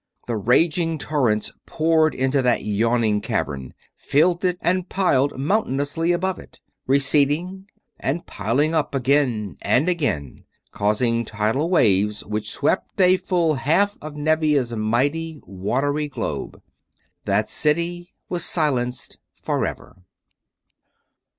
[0.25, 6.59] The raging torrents poured into that yawning cavern, filled it, and piled mountainously above it;
[6.87, 13.95] receding and piling up, again and again; causing tidal waves which swept a full half
[14.01, 16.59] of Nevia's mighty, watery globe.
[17.25, 19.97] That city was silenced forever.